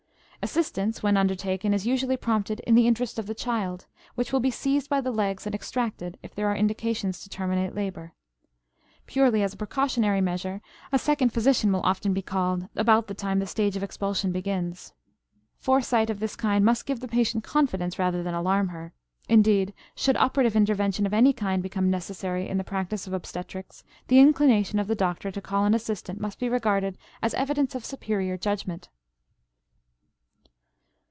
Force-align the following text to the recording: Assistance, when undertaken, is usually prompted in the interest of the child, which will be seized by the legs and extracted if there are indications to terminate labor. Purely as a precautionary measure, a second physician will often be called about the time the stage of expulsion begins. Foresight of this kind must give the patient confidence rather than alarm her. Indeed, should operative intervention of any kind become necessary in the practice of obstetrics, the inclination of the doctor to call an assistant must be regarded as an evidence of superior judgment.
Assistance, 0.43 1.03
when 1.03 1.17
undertaken, 1.17 1.71
is 1.71 1.85
usually 1.85 2.17
prompted 2.17 2.61
in 2.61 2.73
the 2.73 2.87
interest 2.87 3.19
of 3.19 3.27
the 3.27 3.35
child, 3.35 3.85
which 4.15 4.33
will 4.33 4.39
be 4.39 4.49
seized 4.49 4.89
by 4.89 4.99
the 4.99 5.11
legs 5.11 5.45
and 5.45 5.53
extracted 5.53 6.17
if 6.23 6.33
there 6.33 6.47
are 6.47 6.55
indications 6.55 7.21
to 7.21 7.29
terminate 7.29 7.75
labor. 7.75 8.13
Purely 9.05 9.43
as 9.43 9.53
a 9.53 9.57
precautionary 9.57 10.19
measure, 10.19 10.59
a 10.91 10.97
second 10.97 11.31
physician 11.31 11.71
will 11.71 11.83
often 11.83 12.11
be 12.11 12.23
called 12.23 12.67
about 12.75 13.05
the 13.05 13.13
time 13.13 13.37
the 13.37 13.45
stage 13.45 13.75
of 13.77 13.83
expulsion 13.83 14.31
begins. 14.31 14.93
Foresight 15.57 16.09
of 16.09 16.19
this 16.19 16.35
kind 16.35 16.65
must 16.65 16.87
give 16.87 17.01
the 17.01 17.07
patient 17.07 17.43
confidence 17.43 17.99
rather 17.99 18.23
than 18.23 18.33
alarm 18.33 18.69
her. 18.69 18.93
Indeed, 19.29 19.75
should 19.93 20.17
operative 20.17 20.55
intervention 20.55 21.05
of 21.05 21.13
any 21.13 21.33
kind 21.33 21.61
become 21.61 21.91
necessary 21.91 22.49
in 22.49 22.57
the 22.57 22.63
practice 22.63 23.05
of 23.05 23.13
obstetrics, 23.13 23.83
the 24.07 24.17
inclination 24.19 24.79
of 24.79 24.87
the 24.87 24.95
doctor 24.95 25.29
to 25.29 25.39
call 25.39 25.65
an 25.65 25.75
assistant 25.75 26.19
must 26.19 26.39
be 26.39 26.49
regarded 26.49 26.97
as 27.21 27.35
an 27.35 27.41
evidence 27.41 27.75
of 27.75 27.85
superior 27.85 28.37
judgment. 28.39 28.89